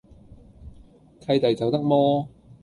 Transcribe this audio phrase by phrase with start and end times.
[1.19, 2.27] 契弟走得摩